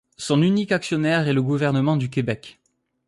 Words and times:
Son 0.17 0.41
unique 0.41 0.71
actionnaire 0.71 1.27
est 1.27 1.33
le 1.33 1.43
gouvernement 1.43 1.95
du 1.95 2.09
Québec. 2.09 2.59